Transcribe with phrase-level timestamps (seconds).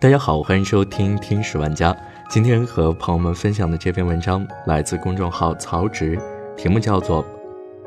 [0.00, 1.92] 大家好，欢迎收听《听史玩家》。
[2.30, 6.18] 今天和朋友们分享的这篇文章来自公众号曹植，
[6.56, 7.22] 题目叫做《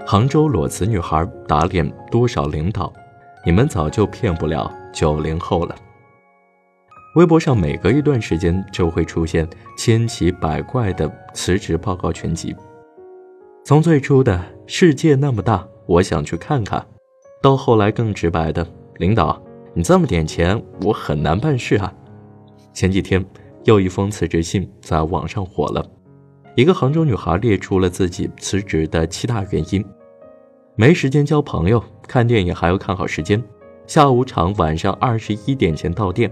[0.05, 2.85] 杭州裸辞女孩打脸多少领导》，
[3.43, 5.75] 你们早就骗不了九零后了。
[7.15, 12.55] 微博上每隔一段时间就会出现千奇百怪的辞职报告全集，
[13.65, 16.85] 从最初的“世界那么大，我想去看看”，
[17.41, 18.63] 到后来更直白的
[19.01, 19.41] “领导，
[19.73, 21.91] 你这么点钱，我很难办事啊”。
[22.73, 23.23] 前几天，
[23.65, 25.85] 又一封辞职信在网上火了。
[26.55, 29.83] 一个杭州女孩列出了自己辞职的七大原因：
[30.75, 33.41] 没时间交朋友，看电影还要看好时间，
[33.85, 36.27] 下午场晚上二十一点前到店；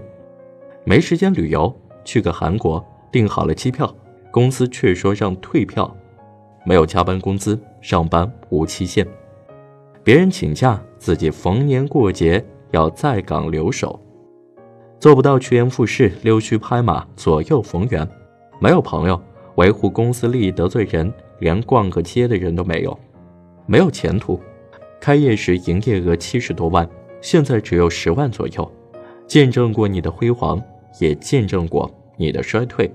[0.84, 1.72] 没时间旅游，
[2.04, 3.94] 去个韩国订好了机票，
[4.32, 5.84] 公司却说让退票；
[6.66, 9.06] 没有加班工资，上班无期限；
[10.02, 14.01] 别人请假，自己逢年过节要在岗留守。
[15.02, 18.08] 做不到趋炎附势、溜须拍马、左右逢源，
[18.60, 19.20] 没有朋友
[19.56, 22.96] 维护公司利益得罪人，连逛个街的人都没有，
[23.66, 24.40] 没有前途。
[25.00, 26.88] 开业时营业额七十多万，
[27.20, 28.72] 现在只有十万左右。
[29.26, 30.62] 见证过你的辉煌，
[31.00, 32.88] 也见证过你的衰退。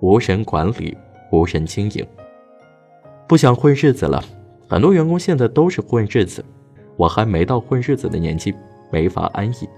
[0.00, 0.96] 无人管理，
[1.30, 2.04] 无人经营，
[3.28, 4.20] 不想混日子了。
[4.68, 6.44] 很多员工现在都是混日子，
[6.96, 8.52] 我还没到混日子的年纪，
[8.90, 9.68] 没法安逸。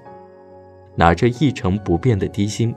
[0.97, 2.75] 拿着一成不变的低薪，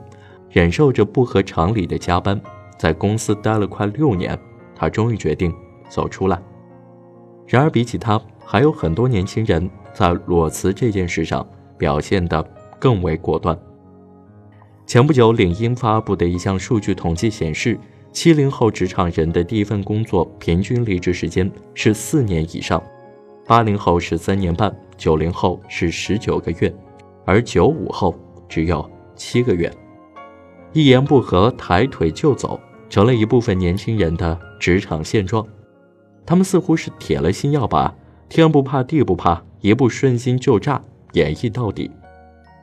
[0.50, 2.40] 忍受着不合常理的加班，
[2.78, 4.38] 在公司待了快六年，
[4.74, 5.54] 他终于决定
[5.88, 6.40] 走出来。
[7.46, 11.46] 然而，比起他，还有很多年轻人在裸辞这件事上
[11.78, 12.44] 表现得
[12.78, 13.58] 更为果断。
[14.86, 17.78] 前不久，领英发布的一项数据统计显示，
[18.12, 22.82] 七零后职场人的第一份工作平均离职时间是四年以上，
[23.46, 26.74] 八零后是三年半，九零后是十九个月。
[27.28, 29.70] 而九五后只有七个月，
[30.72, 35.46] 一言不合抬腿就走，成了一部分年轻人的职场现状。
[36.24, 37.94] 他们似乎是铁了心要把
[38.30, 41.90] 天不怕地不怕，一不顺心就炸演绎到底。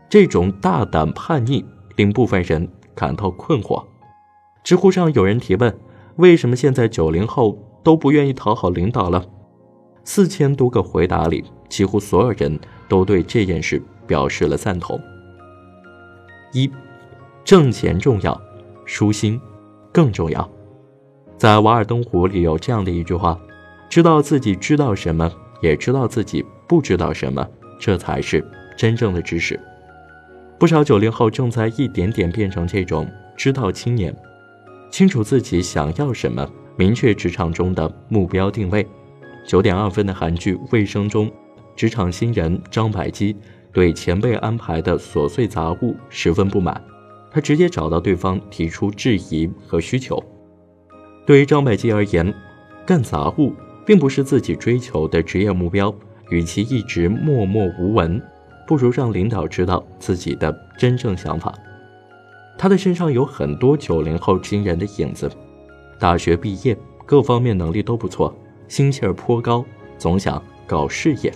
[0.10, 1.64] 这种大胆叛逆
[1.96, 3.86] 令部分人感到困惑。
[4.64, 5.78] 知乎上有人提问：
[6.16, 9.24] 为什么现在九零后都不愿意讨好领导了？
[10.04, 12.60] 四千多个回答里，几乎所有人
[12.90, 13.80] 都对这件事。
[14.08, 15.00] 表示了赞同。
[16.54, 16.70] 一，
[17.44, 18.40] 挣钱重要，
[18.86, 19.40] 舒心
[19.92, 20.50] 更重要。
[21.38, 23.38] 在《瓦尔登湖》里有这样的一句话
[23.90, 25.30] ：“知道自己知道什么，
[25.62, 27.46] 也知道自己不知道什么，
[27.78, 28.42] 这才是
[28.78, 29.60] 真正的知识。”
[30.58, 33.06] 不少九零后正在一点点变成这种
[33.36, 34.16] 知道青年，
[34.90, 38.88] 清楚自己想要什么，明确职场中的目标定位。
[39.46, 41.30] 九点二分的韩剧《卫生》中，
[41.76, 43.36] 职场新人张柏基。
[43.76, 46.82] 对前辈安排的琐碎杂物十分不满，
[47.30, 50.18] 他直接找到对方提出质疑和需求。
[51.26, 52.34] 对于张百基而言，
[52.86, 53.52] 干杂物
[53.86, 55.94] 并不是自己追求的职业目标，
[56.30, 58.22] 与其一直默默无闻，
[58.66, 61.54] 不如让领导知道自己的真正想法。
[62.58, 65.30] 他的身上有很多九零后惊人的影子，
[66.00, 68.34] 大学毕业，各方面能力都不错，
[68.70, 69.66] 心气儿颇高，
[69.98, 71.34] 总想搞事业。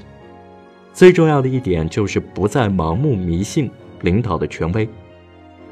[0.99, 3.71] 最重要的一点就是不再盲目迷信
[4.01, 4.85] 领导的权威，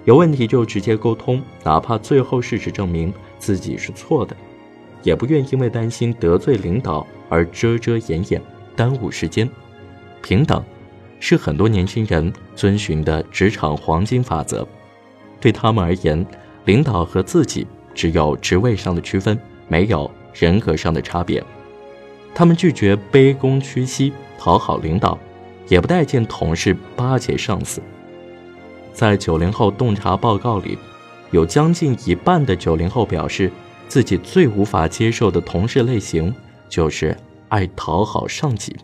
[0.05, 4.33] 有问题就直接沟通，哪怕最后事实证明自己是错的，
[5.03, 8.41] 也不愿因为担心得罪领导而遮遮掩掩，
[8.73, 9.49] 耽误时间。
[10.21, 10.63] 平等，
[11.19, 14.65] 是很多年轻人遵循的职场黄金法则。
[15.41, 16.25] 对他们而言，
[16.63, 19.37] 领导和自己只有职位上的区分，
[19.67, 21.43] 没有人格上的差别。
[22.37, 24.13] 他们拒绝卑躬屈膝。
[24.37, 25.17] 讨好领导，
[25.67, 27.81] 也不待见同事巴结上司。
[28.93, 30.77] 在九零后洞察报告里，
[31.31, 33.51] 有将近一半的九零后表示，
[33.87, 36.33] 自己最无法接受的同事类型
[36.69, 37.17] 就是
[37.49, 38.75] 爱讨好上级。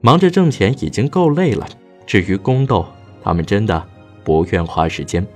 [0.00, 1.66] 忙着挣钱已经够累了，
[2.06, 2.86] 至于宫斗，
[3.20, 3.84] 他们真的
[4.22, 5.26] 不愿花时间。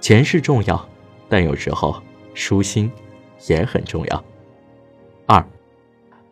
[0.00, 0.88] 钱是重要，
[1.28, 2.02] 但有时候
[2.34, 2.90] 舒心
[3.46, 4.24] 也很重要。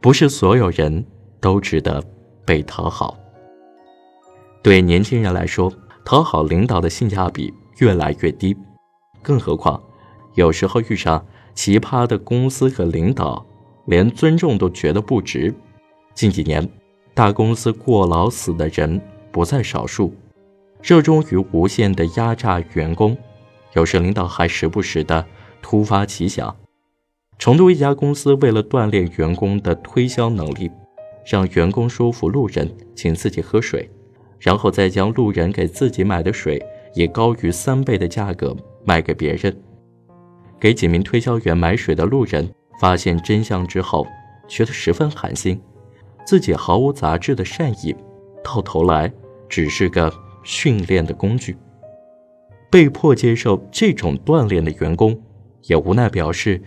[0.06, 1.04] 不是所有人。
[1.38, 2.02] 都值得
[2.44, 3.16] 被讨好。
[4.62, 5.72] 对年轻人来说，
[6.04, 8.56] 讨好领导的性价比越来越低，
[9.22, 9.80] 更何况
[10.34, 11.24] 有时候遇上
[11.54, 13.44] 奇葩的公司和领导，
[13.84, 15.54] 连尊重都觉得不值。
[16.14, 16.68] 近几年，
[17.14, 19.00] 大公司过劳死的人
[19.30, 20.12] 不在少数，
[20.82, 23.16] 热衷于无限的压榨员工，
[23.74, 25.24] 有时领导还时不时的
[25.60, 26.56] 突发奇想。
[27.38, 30.70] 成都一家公司为了锻炼员工的推销能力。
[31.28, 33.90] 让员工说服路人请自己喝水，
[34.38, 39.60] 然后再将路人给自己买的水以高于三倍的价格卖给别人。
[40.60, 42.48] 给几名推销员买水的路人
[42.80, 44.06] 发现真相之后，
[44.46, 45.60] 觉得十分寒心，
[46.24, 47.92] 自己毫无杂质的善意，
[48.44, 49.12] 到头来
[49.48, 50.08] 只是个
[50.44, 51.56] 训练的工具。
[52.70, 55.20] 被迫接受这种锻炼的员工，
[55.64, 56.62] 也无奈表示，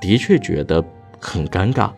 [0.00, 0.84] 的确觉得
[1.18, 1.90] 很尴尬。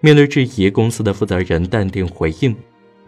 [0.00, 2.54] 面对质疑，公司的负责人淡定回应，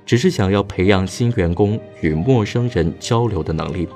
[0.07, 3.87] 只是想要培养新员工与陌生人交流的能力。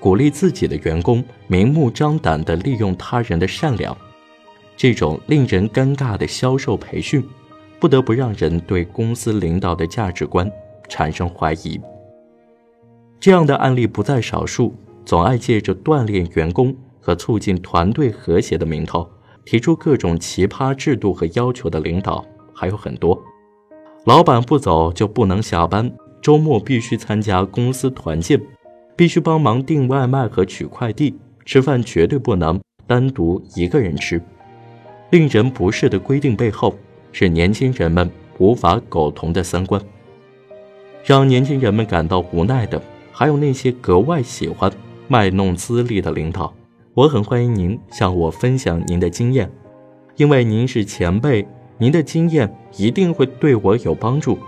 [0.00, 3.96] 鼓励自己的员工明目张胆地利用他人的善良，
[4.76, 7.22] 这种令人尴尬的销售培训，
[7.80, 10.50] 不得不让人对公司领导的价值观
[10.88, 11.80] 产生怀疑。
[13.18, 14.74] 这样的案例不在少数，
[15.06, 19.06] 总爱借着锻炼员工和促进团队和谐的名头，
[19.44, 22.24] 提出各种奇葩制度和要求的领导
[22.54, 23.22] 还有很多。
[24.06, 25.92] 老板不走就不能下班，
[26.22, 28.40] 周末必须参加公司团建。
[28.96, 34.22] 必须帮忙订外卖和取快递，吃饭绝对不能单独一个人吃。
[35.10, 36.76] 令人不适的规定背后，
[37.10, 38.08] 是年轻人们
[38.38, 39.82] 无法苟同的三观。
[41.04, 42.80] 让年轻人们感到无奈的，
[43.10, 44.72] 还有那些格外喜欢
[45.08, 46.54] 卖弄资历的领导。
[46.94, 49.50] 我很欢迎您向我分享您的经验，
[50.14, 51.44] 因为您是前辈，
[51.76, 54.38] 您的经验一定会对我有帮助。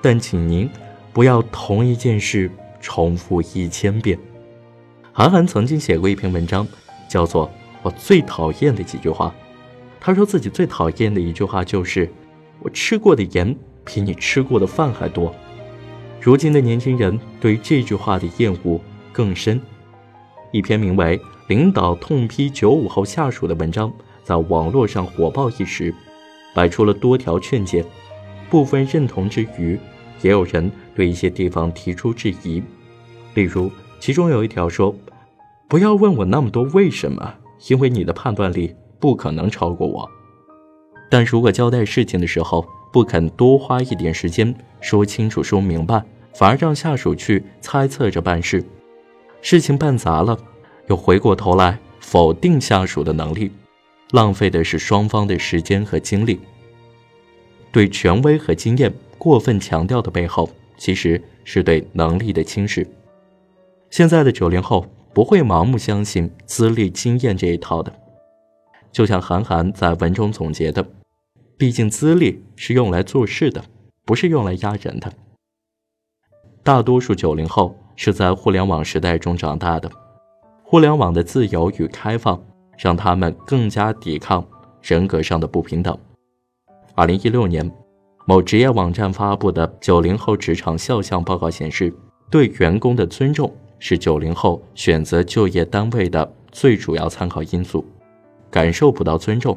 [0.00, 0.68] 但请您
[1.12, 2.50] 不要同一件事。
[2.80, 4.18] 重复一千遍。
[5.12, 6.66] 韩寒曾经写过一篇文章，
[7.08, 7.46] 叫做
[7.80, 9.28] 《我最讨厌的几句话》。
[10.00, 12.10] 他说自己最讨厌的一句话就是
[12.58, 15.32] ：“我吃过的盐比你吃过的饭还多。”
[16.20, 18.80] 如今的年轻人对这句话的厌恶
[19.12, 19.60] 更深。
[20.50, 21.16] 一篇名为
[21.48, 23.92] 《领导痛批九五后下属》的文章
[24.22, 25.94] 在网络上火爆一时，
[26.54, 27.84] 摆出了多条劝诫，
[28.48, 29.78] 部分认同之余。
[30.20, 32.62] 也有人对一些地方提出质疑，
[33.34, 33.68] 例如
[33.98, 34.94] 其中有一条说
[35.66, 37.34] ：“不要问我那么多为什么，
[37.66, 40.08] 因为你的判断力不可能超过我。”
[41.10, 46.00] 但如果交代事情的时候不肯多花一点时间说清楚、说明白，
[46.34, 48.64] 反而让下属去猜测着办事，
[49.40, 50.38] 事情办砸了，
[50.92, 53.50] 又回过头来否定下属的能力，
[54.10, 56.38] 浪费的是双方的时间和精力。
[57.72, 58.92] 对权威和经验。
[59.16, 62.84] 过分强调的背后，其实是对能力的轻视。
[63.88, 64.84] 现在的九零后
[65.14, 67.92] 不会盲目相信资历经验这一套的，
[68.90, 70.84] 就像韩寒在文中总结的
[71.56, 73.64] ：“毕竟资历是用来做事的，
[74.04, 75.12] 不是用来压人的。”
[76.64, 79.88] 大多数九零后是在互联网时代中长大的，
[80.72, 82.42] 互联网的自由与开放
[82.78, 84.42] 让他们更加抵抗
[84.80, 85.94] 人格上的不平等。
[86.94, 87.70] 二零一六年。
[88.24, 91.92] 某职业网站发布的九零后职场肖像报告显示，
[92.30, 97.84] 对员工的尊重是九零后选择就业单位的最主要参考因素。
[98.50, 99.54] 感受不到尊重，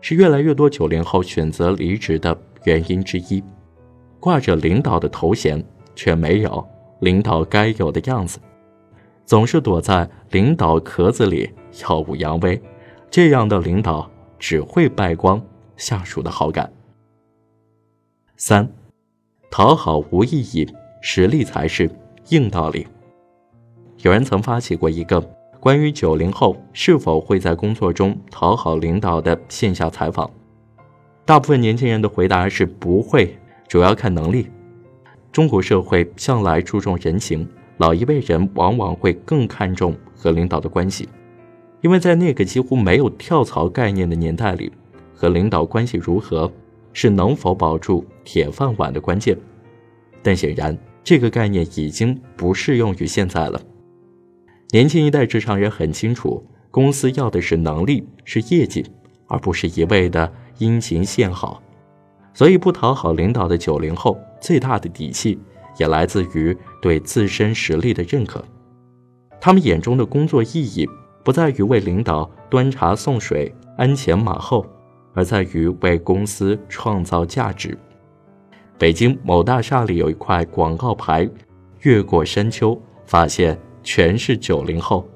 [0.00, 3.40] 是越来越多九零后选择离职的原因之一。
[4.18, 5.64] 挂着领导的头衔，
[5.94, 6.66] 却没有
[6.98, 8.40] 领导该有的样子，
[9.28, 11.52] 总是躲在领导壳子里
[11.86, 12.58] 耀武扬威，
[13.10, 15.38] 这样的领导只会败光
[15.76, 16.72] 下属的好感。
[18.38, 18.66] 三，
[19.50, 20.66] 讨好无意义，
[21.02, 21.90] 实力才是
[22.30, 22.86] 硬道理。
[23.98, 25.20] 有人曾发起过一个
[25.60, 30.30] 关于九零后是否会在工作中讨好领导的线下采访，
[31.26, 34.50] 大部分年轻人的回答是不会，主要看能力。
[35.30, 37.46] 中国社会向来注重人情，
[37.78, 41.08] 老一辈人往往会更看重和领导的关系，
[41.80, 44.70] 因为在那个几乎没有跳槽概念的年代里，
[45.14, 46.52] 和领导关系如何。
[46.94, 49.38] 是能否保住铁饭碗的关键，
[50.20, 53.60] 但显然这个概念已经不适用于现在了。
[54.70, 58.84] 年轻一代职场人很清楚，公司要的是能力，是业绩，
[59.28, 61.62] 而不是一味的殷勤献好。
[62.34, 65.38] 所以，不讨好领导的九零后，最大的底气
[65.78, 68.44] 也来自于对自身实力的认可。
[69.40, 70.86] 他们眼中的工作意义，
[71.24, 74.66] 不在于为领导端茶送水、鞍前马后。
[75.14, 77.76] 而在于为公司创造价值。
[78.78, 81.28] 北京某大厦里有一块广告牌，
[81.80, 85.08] 越过山丘，发现全是九零后，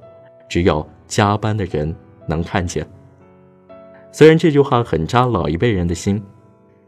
[0.48, 1.94] 只有加班的人
[2.26, 2.84] 能看见。
[4.10, 6.20] 虽然这句话很扎老一辈人的心，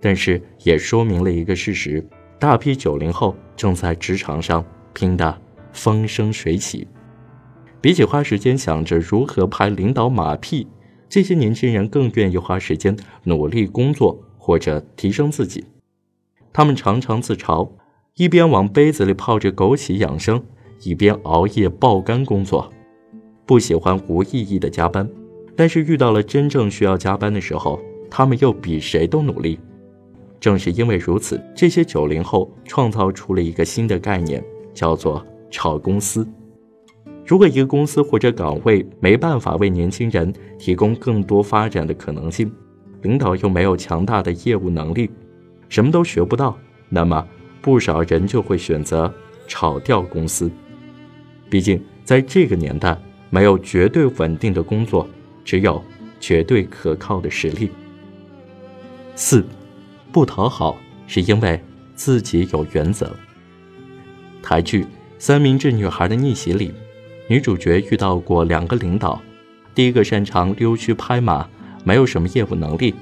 [0.01, 2.05] 但是也说明了一个事实：
[2.39, 5.41] 大批九零后正在职场上拼得
[5.73, 6.87] 风生水起。
[7.81, 10.67] 比起花时间想着如何拍领导马屁。
[11.07, 15.65] 这些年轻人更愿意花时间努力工作或者提升自己。
[16.53, 17.71] 他们常常自嘲，
[18.17, 20.43] 一边往杯子里泡着枸杞养生，
[20.83, 22.73] 一边熬夜爆肝工作，
[23.47, 25.09] 不喜欢无意义的加班。
[25.55, 27.79] 但是遇到了真正需要加班的时候，
[28.11, 29.61] 他们又比谁都努力。
[30.45, 36.29] 正是因为如此，这些九零后创造出了一个新的概念，叫做“炒公司”。
[37.25, 42.53] 如果一个公司或者岗位没办法为年轻人提供更多发展的可能性，
[43.01, 45.11] 领导又没有强大的业务能力，
[45.71, 46.55] 什么都学不到，
[46.91, 47.27] 那么
[47.63, 49.11] 不少人就会选择
[49.49, 50.51] 炒掉公司。
[51.49, 52.95] 毕竟在这个年代，
[53.31, 55.09] 没有绝对稳定的工作。
[55.43, 55.83] 只有
[56.21, 57.71] 绝对可靠的实力。
[59.15, 59.43] 四，
[60.15, 60.77] 不讨好
[61.09, 61.61] 是因为
[61.97, 63.13] 自己有原则。
[64.41, 64.85] 台剧
[65.19, 66.73] 《三明治女孩的逆袭》里，
[67.27, 69.21] 女主角遇到过两个领导，
[69.75, 71.49] 第一个擅长溜须拍马，
[71.83, 72.95] 没有什么业务能力，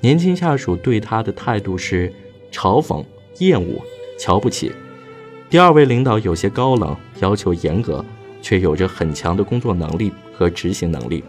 [0.00, 2.10] 年轻下属对她的态度是
[2.50, 3.04] 嘲讽、
[3.40, 3.84] 厌恶、
[4.18, 4.70] 瞧不起；
[5.50, 8.02] 第二位领导有些高冷，要求严格，
[8.40, 11.22] 却有着很强的工作能力和执行能力。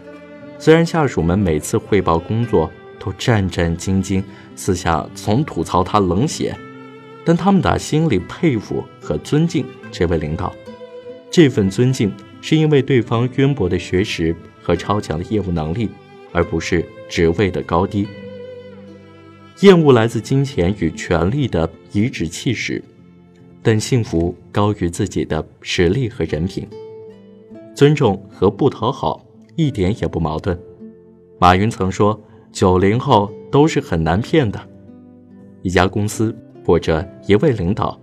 [0.58, 2.70] 虽然下属们每次汇报工作
[3.06, 4.20] 都战战兢兢，
[4.56, 6.52] 私下总吐槽他冷血，
[7.24, 10.52] 但他们打心里佩服和尊敬这位领导。
[11.30, 15.88] 这份尊敬是因为对方渊博的学识和超强的业务能力，
[16.32, 18.08] 而不是职位的高低。
[19.60, 22.82] 厌恶来自金钱与权力的颐指气使，
[23.62, 26.68] 但幸福高于自己的实力和人品。
[27.72, 29.22] 尊重和不讨好。
[29.58, 30.58] 一点也不矛盾。
[31.38, 32.20] 马云曾说
[32.52, 34.60] ：“九零后都是很难骗的。”
[35.62, 37.98] 一家公司或者一位领导，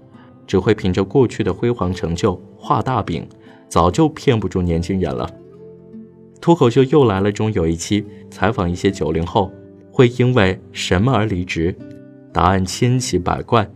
[0.46, 3.28] 只会凭着过去的辉煌成就画大饼，
[3.68, 5.30] 早就骗不住年轻人了。
[6.42, 9.52] 脱口秀又来了中有一期采访一些九零后
[9.92, 11.76] 会因为什么而离职，
[12.34, 13.70] 答案千奇百怪。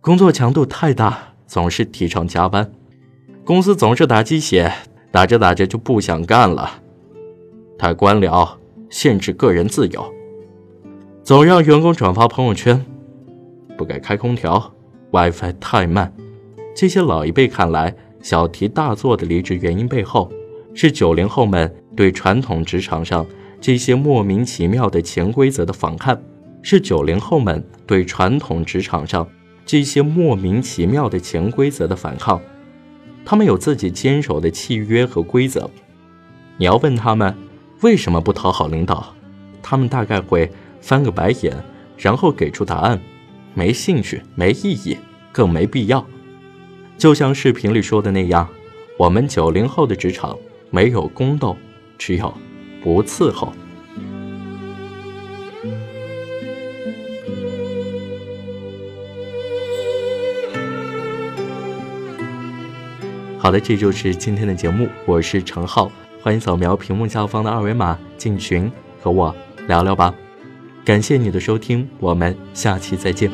[0.00, 2.72] 工作强度太大，总是提倡加班，
[3.44, 4.72] 公司总是打鸡血。
[5.12, 6.82] 打着打着就不想干了，
[7.78, 8.46] 太官僚，
[8.96, 10.10] 限制个人自由，
[11.22, 12.82] 总让员工转发朋友圈，
[13.76, 14.72] 不该开空调
[15.10, 16.10] ，WiFi 太慢。
[16.74, 20.32] 这些老一辈看来小题大做的离职原因背后，
[20.72, 23.26] 是九零后们对传统职场上
[23.60, 26.18] 这些莫名其妙的潜规则的反抗，
[26.62, 29.28] 是九零后们对传统职场上
[29.66, 32.40] 这些莫名其妙的潜规则的反抗。
[33.26, 35.68] 他们有自己坚守的契约和规则，
[36.56, 37.36] 你要问他们
[37.82, 39.14] 为什么不讨好领导，
[39.62, 41.54] 他们大概会翻个白眼，
[41.98, 43.00] 然后给出答案：
[43.54, 44.96] 没兴趣，没意义，
[45.30, 46.04] 更没必要。
[46.96, 48.48] 就像视频里说的那样，
[48.98, 50.36] 我们九零后的职场
[50.70, 51.54] 没有宫斗，
[51.98, 52.32] 只有
[52.82, 53.52] 不伺候。
[63.38, 65.92] 好的，这就是今天的节目，我是程浩，
[66.26, 68.68] 欢迎扫描屏幕下方的二维码进群
[69.00, 69.32] 和我
[69.68, 70.12] 聊聊吧。
[70.84, 73.30] 感谢你的收听，我们下期再见。